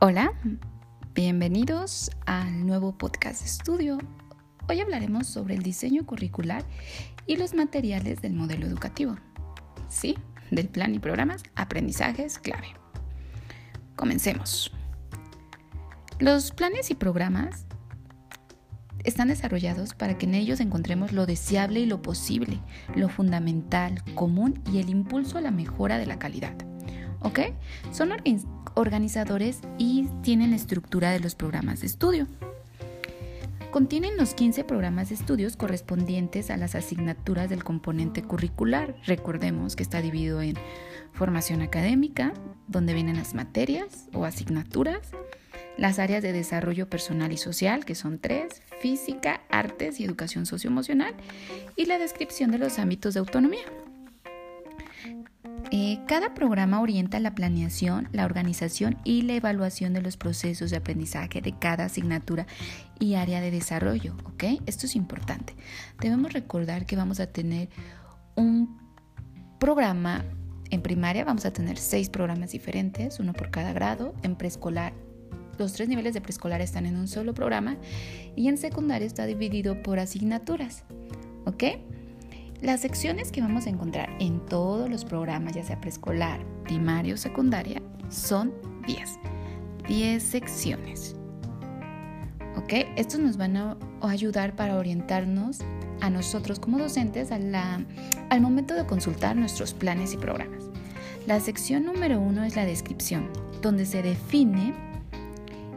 Hola, 0.00 0.32
bienvenidos 1.12 2.12
al 2.24 2.64
nuevo 2.64 2.96
podcast 2.96 3.40
de 3.40 3.46
estudio. 3.46 3.98
Hoy 4.68 4.78
hablaremos 4.78 5.26
sobre 5.26 5.56
el 5.56 5.64
diseño 5.64 6.06
curricular 6.06 6.62
y 7.26 7.36
los 7.36 7.52
materiales 7.52 8.22
del 8.22 8.32
modelo 8.32 8.64
educativo. 8.64 9.16
Sí, 9.88 10.16
del 10.52 10.68
plan 10.68 10.94
y 10.94 11.00
programas, 11.00 11.42
aprendizajes 11.56 12.38
clave. 12.38 12.68
Comencemos. 13.96 14.70
Los 16.20 16.52
planes 16.52 16.92
y 16.92 16.94
programas 16.94 17.66
están 19.02 19.26
desarrollados 19.26 19.94
para 19.94 20.16
que 20.16 20.26
en 20.26 20.34
ellos 20.34 20.60
encontremos 20.60 21.10
lo 21.10 21.26
deseable 21.26 21.80
y 21.80 21.86
lo 21.86 22.02
posible, 22.02 22.60
lo 22.94 23.08
fundamental, 23.08 24.04
común 24.14 24.62
y 24.72 24.78
el 24.78 24.90
impulso 24.90 25.38
a 25.38 25.40
la 25.40 25.50
mejora 25.50 25.98
de 25.98 26.06
la 26.06 26.20
calidad. 26.20 26.54
¿Ok? 27.20 27.40
Son 27.92 28.12
organizadores 28.74 29.60
y 29.76 30.08
tienen 30.22 30.52
estructura 30.52 31.10
de 31.10 31.20
los 31.20 31.34
programas 31.34 31.80
de 31.80 31.86
estudio. 31.86 32.26
Contienen 33.70 34.16
los 34.16 34.32
15 34.32 34.64
programas 34.64 35.10
de 35.10 35.16
estudios 35.16 35.56
correspondientes 35.56 36.50
a 36.50 36.56
las 36.56 36.74
asignaturas 36.74 37.50
del 37.50 37.64
componente 37.64 38.22
curricular. 38.22 38.96
Recordemos 39.04 39.76
que 39.76 39.82
está 39.82 40.00
dividido 40.00 40.40
en 40.40 40.54
formación 41.12 41.60
académica, 41.60 42.32
donde 42.66 42.94
vienen 42.94 43.16
las 43.16 43.34
materias 43.34 44.08
o 44.14 44.24
asignaturas, 44.24 45.10
las 45.76 45.98
áreas 45.98 46.22
de 46.22 46.32
desarrollo 46.32 46.88
personal 46.88 47.30
y 47.30 47.36
social, 47.36 47.84
que 47.84 47.94
son 47.94 48.18
tres, 48.18 48.62
física, 48.80 49.42
artes 49.50 50.00
y 50.00 50.04
educación 50.04 50.46
socioemocional, 50.46 51.14
y 51.76 51.84
la 51.84 51.98
descripción 51.98 52.50
de 52.50 52.58
los 52.58 52.78
ámbitos 52.78 53.14
de 53.14 53.20
autonomía. 53.20 53.66
Eh, 55.80 56.00
cada 56.08 56.34
programa 56.34 56.80
orienta 56.80 57.20
la 57.20 57.36
planeación, 57.36 58.08
la 58.10 58.24
organización 58.24 58.98
y 59.04 59.22
la 59.22 59.34
evaluación 59.34 59.92
de 59.92 60.02
los 60.02 60.16
procesos 60.16 60.72
de 60.72 60.76
aprendizaje 60.76 61.40
de 61.40 61.56
cada 61.56 61.84
asignatura 61.84 62.48
y 62.98 63.14
área 63.14 63.40
de 63.40 63.52
desarrollo. 63.52 64.16
¿ok? 64.24 64.42
Esto 64.66 64.86
es 64.86 64.96
importante. 64.96 65.54
Debemos 66.00 66.32
recordar 66.32 66.84
que 66.84 66.96
vamos 66.96 67.20
a 67.20 67.28
tener 67.28 67.68
un 68.34 68.76
programa 69.60 70.24
en 70.70 70.82
primaria, 70.82 71.24
vamos 71.24 71.44
a 71.44 71.52
tener 71.52 71.78
seis 71.78 72.10
programas 72.10 72.50
diferentes, 72.50 73.20
uno 73.20 73.32
por 73.32 73.52
cada 73.52 73.72
grado. 73.72 74.16
En 74.24 74.34
preescolar, 74.34 74.94
los 75.58 75.74
tres 75.74 75.88
niveles 75.88 76.12
de 76.12 76.20
preescolar 76.20 76.60
están 76.60 76.86
en 76.86 76.96
un 76.96 77.06
solo 77.06 77.34
programa 77.34 77.76
y 78.34 78.48
en 78.48 78.58
secundaria 78.58 79.06
está 79.06 79.26
dividido 79.26 79.80
por 79.80 80.00
asignaturas. 80.00 80.82
¿Ok? 81.46 81.62
Las 82.60 82.80
secciones 82.80 83.30
que 83.30 83.40
vamos 83.40 83.66
a 83.66 83.70
encontrar 83.70 84.10
en 84.18 84.44
todos 84.46 84.90
los 84.90 85.04
programas, 85.04 85.54
ya 85.54 85.62
sea 85.62 85.80
preescolar, 85.80 86.44
primario 86.64 87.14
o 87.14 87.16
secundaria, 87.16 87.80
son 88.08 88.52
10. 88.86 89.18
10 89.86 90.20
secciones. 90.20 91.14
¿Ok? 92.56 92.72
Estos 92.96 93.20
nos 93.20 93.36
van 93.36 93.56
a 93.56 93.76
ayudar 94.02 94.56
para 94.56 94.76
orientarnos 94.76 95.60
a 96.00 96.10
nosotros 96.10 96.58
como 96.58 96.78
docentes 96.78 97.30
al 97.30 98.40
momento 98.40 98.74
de 98.74 98.86
consultar 98.86 99.36
nuestros 99.36 99.72
planes 99.72 100.12
y 100.14 100.16
programas. 100.16 100.64
La 101.28 101.38
sección 101.38 101.84
número 101.84 102.20
uno 102.20 102.42
es 102.42 102.56
la 102.56 102.64
descripción, 102.64 103.30
donde 103.62 103.86
se 103.86 104.02
define 104.02 104.74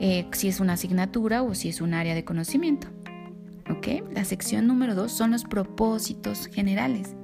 eh, 0.00 0.26
si 0.32 0.48
es 0.48 0.58
una 0.58 0.72
asignatura 0.72 1.44
o 1.44 1.54
si 1.54 1.68
es 1.68 1.80
un 1.80 1.94
área 1.94 2.16
de 2.16 2.24
conocimiento. 2.24 2.88
La 4.24 4.24
sección 4.24 4.66
número 4.66 4.94
2 4.94 5.12
son 5.12 5.32
los 5.32 5.44
propósitos 5.44 6.46
generales. 6.46 7.14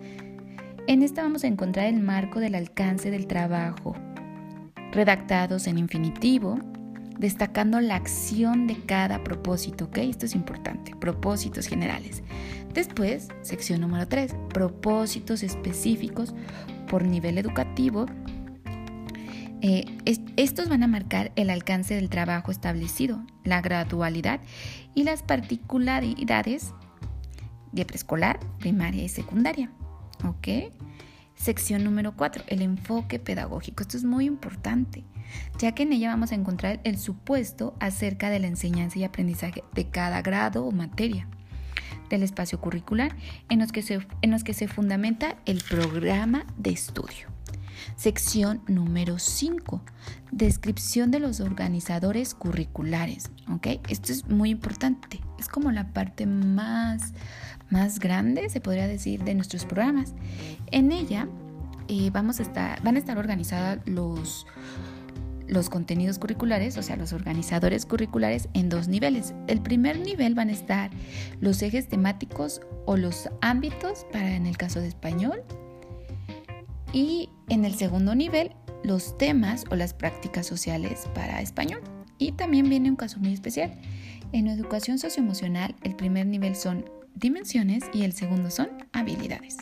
En 0.87 1.03
esta 1.03 1.23
vamos 1.23 1.45
a 1.45 1.47
encontrar 1.47 1.87
el 1.87 2.01
marco 2.01 2.41
del 2.41 2.55
alcance 2.55 3.11
del 3.11 3.27
trabajo, 3.27 3.97
redactados 4.93 5.67
en 5.67 5.79
infinitivo, 5.79 6.59
destacando 7.19 7.81
la 7.81 7.95
acción 7.95 8.67
de 8.67 8.77
cada 8.85 9.25
propósito, 9.25 9.87
¿ok? 9.87 9.97
Esto 9.99 10.27
es 10.27 10.35
importante, 10.35 10.95
propósitos 10.95 11.67
generales. 11.67 12.23
Después, 12.75 13.29
sección 13.41 13.81
número 13.81 14.07
3, 14.07 14.35
propósitos 14.53 15.43
específicos 15.43 16.35
por 16.87 17.05
nivel 17.05 17.39
educativo. 17.39 18.05
Eh, 19.63 19.85
estos 20.37 20.69
van 20.69 20.83
a 20.83 20.87
marcar 20.87 21.33
el 21.37 21.49
alcance 21.49 21.95
del 21.95 22.11
trabajo 22.11 22.51
establecido, 22.51 23.25
la 23.45 23.63
gradualidad 23.63 24.41
y 24.95 25.05
las 25.05 25.23
particularidades 25.23 26.73
de 27.73 27.85
preescolar, 27.85 28.41
primaria 28.59 29.05
y 29.05 29.09
secundaria. 29.09 29.71
¿Ok? 30.25 30.73
Sección 31.35 31.85
número 31.85 32.15
4, 32.17 32.45
el 32.49 32.61
enfoque 32.61 33.19
pedagógico. 33.19 33.83
Esto 33.83 33.97
es 33.97 34.05
muy 34.05 34.27
importante, 34.27 35.05
ya 35.59 35.73
que 35.73 35.85
en 35.85 35.93
ella 35.93 36.11
vamos 36.11 36.33
a 36.33 36.35
encontrar 36.35 36.81
el 36.85 36.99
supuesto 36.99 37.75
acerca 37.81 38.29
de 38.29 38.41
la 38.41 38.47
enseñanza 38.47 38.99
y 38.99 39.05
aprendizaje 39.05 39.65
de 39.73 39.89
cada 39.89 40.21
grado 40.21 40.67
o 40.67 40.71
materia 40.71 41.27
del 42.11 42.25
espacio 42.25 42.61
curricular 42.61 43.17
en 43.49 43.61
los 43.61 43.73
que 43.73 43.81
se, 43.81 44.07
en 44.21 44.31
los 44.31 44.45
que 44.45 44.53
se 44.53 44.69
fundamenta 44.69 45.37
el 45.47 45.63
programa 45.63 46.45
de 46.59 46.71
estudio. 46.71 47.30
Sección 47.97 48.63
número 48.67 49.19
5. 49.19 49.83
Descripción 50.31 51.11
de 51.11 51.21
los 51.21 51.41
organizadores 51.41 52.35
curriculares. 52.35 53.31
¿ok? 53.53 53.67
Esto 53.89 54.13
es 54.13 54.29
muy 54.29 54.51
importante. 54.51 55.21
Es 55.39 55.49
como 55.49 55.73
la 55.73 55.93
parte 55.93 56.27
más, 56.27 57.13
más 57.71 57.99
grande, 57.99 58.49
se 58.51 58.61
podría 58.61 58.87
decir, 58.87 59.25
de 59.25 59.35
nuestros 59.35 59.65
programas. 59.65 60.15
En 60.71 60.93
ella 60.93 61.29
eh, 61.89 62.11
vamos 62.13 62.39
a 62.41 62.43
estar, 62.43 62.83
van 62.83 62.97
a 62.97 62.99
estar 62.99 63.19
organizados 63.19 63.81
los, 63.87 64.47
los 65.49 65.69
contenidos 65.69 66.19
curriculares, 66.19 66.77
o 66.79 66.83
sea, 66.83 66.97
los 66.97 67.13
organizadores 67.13 67.85
curriculares 67.87 68.49
en 68.55 68.69
dos 68.69 68.89
niveles. 68.89 69.35
El 69.49 69.61
primer 69.61 69.99
nivel 69.99 70.35
van 70.35 70.49
a 70.49 70.53
estar 70.53 70.91
los 71.41 71.61
ejes 71.63 71.89
temáticos 71.89 72.61
o 72.87 72.97
los 72.97 73.29
ámbitos 73.41 74.07
para 74.13 74.37
en 74.37 74.47
el 74.47 74.57
caso 74.57 74.81
de 74.81 74.89
español 74.89 75.43
y 76.93 77.29
en 77.49 77.65
el 77.65 77.75
segundo 77.75 78.15
nivel, 78.15 78.53
los 78.83 79.17
temas 79.19 79.65
o 79.71 79.77
las 79.77 79.95
prácticas 79.95 80.47
sociales 80.47 81.09
para 81.15 81.41
español. 81.41 81.81
Y 82.19 82.33
también 82.33 82.69
viene 82.69 82.91
un 82.91 82.97
caso 82.97 83.19
muy 83.19 83.33
especial. 83.33 83.73
En 84.33 84.47
educación 84.47 84.99
socioemocional, 84.99 85.75
el 85.83 85.97
primer 85.97 86.27
nivel 86.27 86.55
son 86.57 86.85
dimensiones 87.15 87.85
y 87.93 88.03
el 88.03 88.13
segundo 88.13 88.51
son 88.51 88.69
habilidades. 88.93 89.59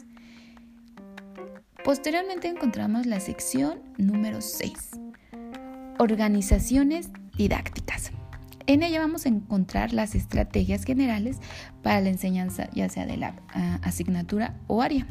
Posteriormente 1.84 2.48
encontramos 2.48 3.06
la 3.06 3.20
sección 3.20 3.80
número 3.96 4.40
6, 4.40 4.72
organizaciones 5.98 7.10
didácticas. 7.36 8.10
En 8.66 8.82
ella 8.82 9.00
vamos 9.00 9.24
a 9.24 9.30
encontrar 9.30 9.94
las 9.94 10.14
estrategias 10.14 10.84
generales 10.84 11.38
para 11.82 12.02
la 12.02 12.10
enseñanza, 12.10 12.68
ya 12.74 12.90
sea 12.90 13.06
de 13.06 13.16
la 13.16 13.34
ah, 13.54 13.78
asignatura 13.82 14.54
o 14.66 14.82
área 14.82 15.06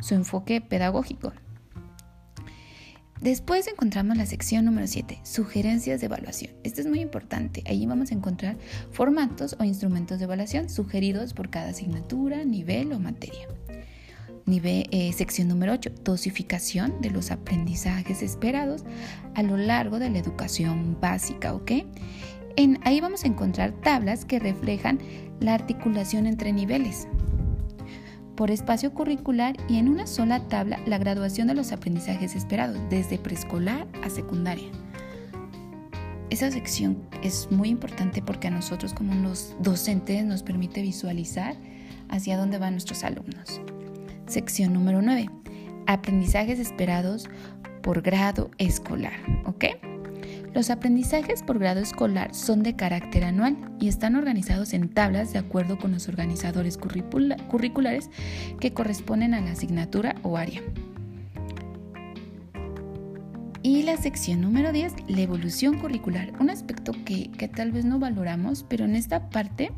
su 0.00 0.14
enfoque 0.14 0.60
pedagógico. 0.60 1.32
Después 3.20 3.66
encontramos 3.66 4.16
la 4.16 4.26
sección 4.26 4.64
número 4.64 4.86
7, 4.86 5.18
sugerencias 5.24 5.98
de 5.98 6.06
evaluación. 6.06 6.52
Esto 6.62 6.80
es 6.80 6.86
muy 6.86 7.00
importante. 7.00 7.64
Ahí 7.66 7.84
vamos 7.84 8.12
a 8.12 8.14
encontrar 8.14 8.56
formatos 8.92 9.56
o 9.58 9.64
instrumentos 9.64 10.18
de 10.18 10.24
evaluación 10.24 10.70
sugeridos 10.70 11.34
por 11.34 11.50
cada 11.50 11.70
asignatura, 11.70 12.44
nivel 12.44 12.92
o 12.92 13.00
materia. 13.00 13.48
Nivel, 14.46 14.86
eh, 14.92 15.12
sección 15.12 15.48
número 15.48 15.72
8, 15.72 15.90
dosificación 16.04 17.00
de 17.00 17.10
los 17.10 17.32
aprendizajes 17.32 18.22
esperados 18.22 18.84
a 19.34 19.42
lo 19.42 19.56
largo 19.56 19.98
de 19.98 20.10
la 20.10 20.18
educación 20.18 20.96
básica. 21.00 21.52
En, 22.56 22.78
ahí 22.84 23.00
vamos 23.00 23.24
a 23.24 23.26
encontrar 23.26 23.72
tablas 23.82 24.24
que 24.24 24.38
reflejan 24.38 25.00
la 25.40 25.54
articulación 25.54 26.26
entre 26.26 26.52
niveles 26.52 27.08
por 28.38 28.52
espacio 28.52 28.94
curricular 28.94 29.56
y 29.68 29.78
en 29.78 29.88
una 29.88 30.06
sola 30.06 30.38
tabla 30.46 30.78
la 30.86 30.96
graduación 30.96 31.48
de 31.48 31.54
los 31.54 31.72
aprendizajes 31.72 32.36
esperados, 32.36 32.78
desde 32.88 33.18
preescolar 33.18 33.88
a 34.04 34.10
secundaria. 34.10 34.68
Esa 36.30 36.48
sección 36.52 37.02
es 37.24 37.50
muy 37.50 37.68
importante 37.68 38.22
porque 38.22 38.46
a 38.46 38.52
nosotros 38.52 38.94
como 38.94 39.12
los 39.16 39.56
docentes 39.58 40.24
nos 40.24 40.44
permite 40.44 40.82
visualizar 40.82 41.56
hacia 42.08 42.36
dónde 42.36 42.58
van 42.58 42.74
nuestros 42.74 43.02
alumnos. 43.02 43.60
Sección 44.28 44.72
número 44.72 45.02
9. 45.02 45.28
Aprendizajes 45.88 46.60
esperados 46.60 47.28
por 47.82 48.02
grado 48.02 48.52
escolar. 48.58 49.14
¿Ok? 49.46 49.64
Los 50.54 50.70
aprendizajes 50.70 51.42
por 51.42 51.58
grado 51.58 51.80
escolar 51.80 52.34
son 52.34 52.62
de 52.62 52.74
carácter 52.74 53.24
anual 53.24 53.56
y 53.78 53.88
están 53.88 54.16
organizados 54.16 54.72
en 54.72 54.88
tablas 54.88 55.32
de 55.32 55.38
acuerdo 55.38 55.78
con 55.78 55.92
los 55.92 56.08
organizadores 56.08 56.78
curriculares 56.78 58.10
que 58.58 58.72
corresponden 58.72 59.34
a 59.34 59.40
la 59.40 59.52
asignatura 59.52 60.16
o 60.22 60.36
área. 60.36 60.62
Y 63.62 63.82
la 63.82 63.96
sección 63.98 64.40
número 64.40 64.72
10, 64.72 64.94
la 65.08 65.20
evolución 65.20 65.78
curricular, 65.78 66.32
un 66.40 66.48
aspecto 66.48 66.92
que, 67.04 67.28
tal 67.54 67.72
vez 67.72 67.84
no 67.84 67.98
valoramos, 67.98 68.64
pero 68.66 68.86
en 68.86 68.96
esta 68.96 69.28
parte 69.28 69.72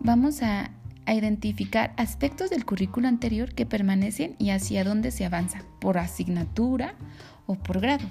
vamos 0.00 0.42
a, 0.42 0.72
a 1.06 1.14
identificar 1.14 1.94
aspectos 1.96 2.50
del 2.50 2.64
currículo 2.64 3.06
anterior 3.06 3.54
que 3.54 3.66
permanecen 3.66 4.34
y 4.38 4.50
hacia 4.50 4.82
dónde 4.82 5.12
se 5.12 5.24
avanza, 5.24 5.62
por 5.80 5.98
asignatura 5.98 6.94
o 7.46 7.54
por 7.54 7.80
grado. 7.80 8.06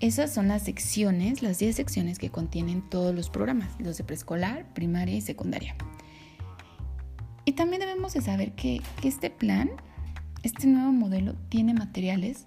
Esas 0.00 0.32
son 0.32 0.46
las 0.46 0.62
secciones, 0.62 1.42
las 1.42 1.58
10 1.58 1.74
secciones 1.74 2.20
que 2.20 2.30
contienen 2.30 2.88
todos 2.88 3.12
los 3.12 3.30
programas, 3.30 3.68
los 3.80 3.98
de 3.98 4.04
preescolar, 4.04 4.64
primaria 4.72 5.16
y 5.16 5.20
secundaria. 5.20 5.74
Y 7.44 7.52
también 7.52 7.80
debemos 7.80 8.14
de 8.14 8.20
saber 8.20 8.52
que, 8.52 8.80
que 9.00 9.08
este 9.08 9.28
plan, 9.28 9.70
este 10.44 10.68
nuevo 10.68 10.92
modelo, 10.92 11.34
tiene 11.48 11.74
materiales 11.74 12.46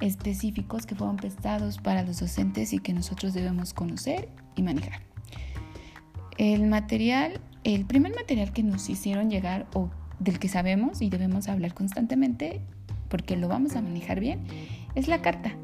específicos 0.00 0.86
que 0.86 0.94
fueron 0.94 1.16
prestados 1.16 1.78
para 1.78 2.04
los 2.04 2.20
docentes 2.20 2.72
y 2.72 2.78
que 2.78 2.92
nosotros 2.92 3.34
debemos 3.34 3.74
conocer 3.74 4.28
y 4.54 4.62
manejar. 4.62 5.00
El 6.38 6.66
material, 6.66 7.40
el 7.64 7.84
primer 7.84 8.14
material 8.14 8.52
que 8.52 8.62
nos 8.62 8.88
hicieron 8.88 9.28
llegar 9.28 9.66
o 9.74 9.90
del 10.20 10.38
que 10.38 10.48
sabemos 10.48 11.02
y 11.02 11.10
debemos 11.10 11.48
hablar 11.48 11.74
constantemente 11.74 12.60
porque 13.08 13.36
lo 13.36 13.48
vamos 13.48 13.74
a 13.74 13.82
manejar 13.82 14.20
bien, 14.20 14.40
es 14.94 15.08
la 15.08 15.20
carta, 15.20 15.54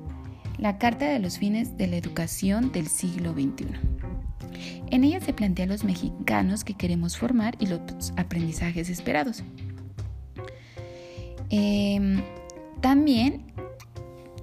la 0.58 0.78
Carta 0.78 1.06
de 1.06 1.18
los 1.20 1.38
Fines 1.38 1.76
de 1.76 1.86
la 1.86 1.96
Educación 1.96 2.72
del 2.72 2.88
siglo 2.88 3.32
XXI. 3.32 3.66
En 4.90 5.04
ella 5.04 5.20
se 5.20 5.32
plantea 5.32 5.66
los 5.66 5.84
mexicanos 5.84 6.64
que 6.64 6.74
queremos 6.74 7.16
formar 7.16 7.56
y 7.60 7.66
los 7.66 7.80
aprendizajes 8.16 8.90
esperados. 8.90 9.44
Em, 11.50 12.22
también 12.80 13.44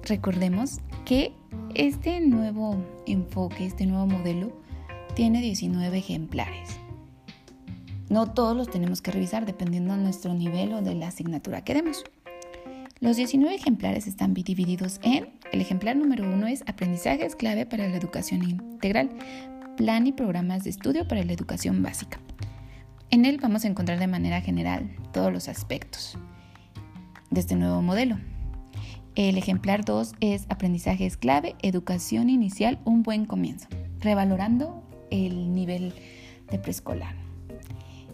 recordemos 0.04 0.80
que 1.04 1.32
este 1.74 2.20
nuevo 2.20 2.76
enfoque, 3.06 3.66
este 3.66 3.86
nuevo 3.86 4.06
modelo, 4.06 4.52
tiene 5.14 5.40
19 5.40 5.98
ejemplares. 5.98 6.78
No 8.08 8.32
todos 8.32 8.56
los 8.56 8.70
tenemos 8.70 9.02
que 9.02 9.10
revisar 9.10 9.46
dependiendo 9.46 9.94
de 9.94 10.02
nuestro 10.02 10.32
nivel 10.32 10.72
o 10.72 10.82
de 10.82 10.94
la 10.94 11.08
asignatura 11.08 11.64
que 11.64 11.74
demos. 11.74 12.04
Los 13.00 13.16
19 13.16 13.54
ejemplares 13.54 14.06
están 14.06 14.32
divididos 14.32 15.00
en, 15.02 15.28
el 15.52 15.60
ejemplar 15.60 15.96
número 15.96 16.24
uno 16.28 16.46
es 16.46 16.62
aprendizajes 16.66 17.36
clave 17.36 17.66
para 17.66 17.88
la 17.88 17.96
educación 17.96 18.42
integral, 18.42 19.10
plan 19.76 20.06
y 20.06 20.12
programas 20.12 20.64
de 20.64 20.70
estudio 20.70 21.06
para 21.06 21.22
la 21.22 21.32
educación 21.32 21.82
básica. 21.82 22.18
En 23.10 23.24
él 23.24 23.38
vamos 23.40 23.64
a 23.64 23.68
encontrar 23.68 23.98
de 23.98 24.06
manera 24.06 24.40
general 24.40 24.90
todos 25.12 25.32
los 25.32 25.48
aspectos 25.48 26.18
de 27.30 27.40
este 27.40 27.56
nuevo 27.56 27.82
modelo. 27.82 28.18
El 29.14 29.38
ejemplar 29.38 29.84
2 29.84 30.14
es 30.20 30.46
aprendizajes 30.48 31.16
clave, 31.16 31.54
educación 31.62 32.28
inicial, 32.28 32.78
un 32.84 33.02
buen 33.02 33.24
comienzo, 33.24 33.68
revalorando 34.00 34.82
el 35.10 35.54
nivel 35.54 35.94
de 36.50 36.58
preescolar. 36.58 37.14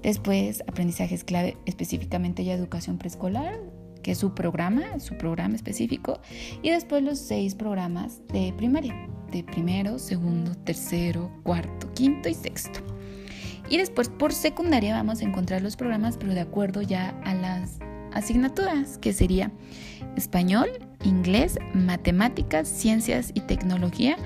Después, 0.02 0.62
aprendizajes 0.66 1.24
clave 1.24 1.56
específicamente 1.64 2.44
ya 2.44 2.54
educación 2.54 2.98
preescolar, 2.98 3.58
que 4.02 4.12
es 4.12 4.18
su 4.18 4.34
programa, 4.34 4.98
su 4.98 5.16
programa 5.16 5.54
específico. 5.54 6.20
Y 6.62 6.70
después 6.70 7.02
los 7.02 7.18
seis 7.18 7.54
programas 7.54 8.20
de 8.28 8.52
primaria, 8.56 9.08
de 9.30 9.44
primero, 9.44 9.98
segundo, 9.98 10.54
tercero, 10.54 11.30
cuarto, 11.42 11.92
quinto 11.94 12.28
y 12.28 12.34
sexto. 12.34 12.80
Y 13.68 13.78
después 13.78 14.08
por 14.08 14.32
secundaria 14.32 14.94
vamos 14.94 15.20
a 15.20 15.24
encontrar 15.24 15.62
los 15.62 15.76
programas, 15.76 16.16
pero 16.16 16.34
de 16.34 16.40
acuerdo 16.40 16.82
ya 16.82 17.10
a 17.24 17.34
las 17.34 17.78
asignaturas, 18.12 18.98
que 18.98 19.12
sería 19.12 19.50
español, 20.16 20.68
inglés, 21.04 21.58
matemáticas, 21.72 22.68
ciencias 22.68 23.30
y 23.34 23.40
tecnología, 23.40 24.16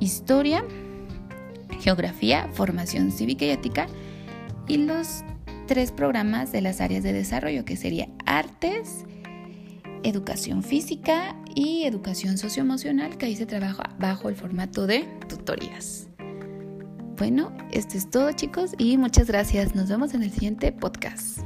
historia, 0.00 0.64
geografía, 1.80 2.48
formación 2.52 3.12
cívica 3.12 3.44
y 3.44 3.50
ética 3.50 3.86
y 4.66 4.78
los 4.78 5.22
tres 5.66 5.92
programas 5.92 6.52
de 6.52 6.60
las 6.60 6.80
áreas 6.80 7.02
de 7.02 7.12
desarrollo 7.12 7.64
que 7.64 7.76
sería 7.76 8.08
artes, 8.24 9.04
educación 10.02 10.62
física 10.62 11.36
y 11.54 11.84
educación 11.84 12.38
socioemocional 12.38 13.18
que 13.18 13.26
ahí 13.26 13.36
se 13.36 13.46
trabaja 13.46 13.94
bajo 13.98 14.28
el 14.28 14.36
formato 14.36 14.86
de 14.86 15.04
tutorías. 15.28 16.08
Bueno, 17.16 17.56
esto 17.72 17.96
es 17.96 18.10
todo 18.10 18.30
chicos 18.32 18.72
y 18.78 18.98
muchas 18.98 19.26
gracias. 19.28 19.74
Nos 19.74 19.88
vemos 19.88 20.14
en 20.14 20.22
el 20.22 20.30
siguiente 20.30 20.70
podcast. 20.70 21.40